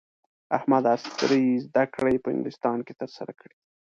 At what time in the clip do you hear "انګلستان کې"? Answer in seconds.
2.33-2.93